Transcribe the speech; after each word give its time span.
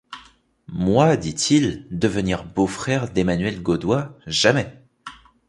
Moi, 0.69 1.15
dit-il, 1.15 1.85
devenir 1.91 2.43
beau-frère 2.43 3.11
d'Emmanuel 3.11 3.61
Godoy, 3.61 4.05
jamais! 4.25 4.81